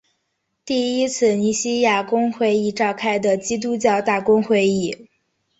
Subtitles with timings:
[0.65, 5.07] 第一次尼西亚公会议召开的基督教大公会议。